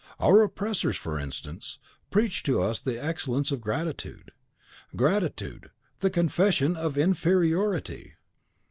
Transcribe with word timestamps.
Our 0.19 0.41
oppressors, 0.41 0.97
for 0.97 1.19
instance, 1.19 1.77
preach 2.09 2.41
to 2.41 2.59
us 2.59 2.79
of 2.79 2.85
the 2.85 2.97
excellence 2.99 3.51
of 3.51 3.61
gratitude. 3.61 4.31
Gratitude, 4.95 5.69
the 5.99 6.09
confession 6.09 6.75
of 6.75 6.97
inferiority! 6.97 8.15